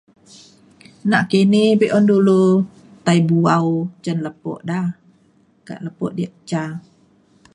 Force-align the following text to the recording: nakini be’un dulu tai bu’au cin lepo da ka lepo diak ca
nakini 1.11 1.63
be’un 1.79 2.05
dulu 2.11 2.43
tai 3.05 3.19
bu’au 3.27 3.69
cin 4.03 4.17
lepo 4.25 4.51
da 4.69 4.79
ka 5.67 5.75
lepo 5.85 6.05
diak 6.17 6.33
ca 6.49 6.63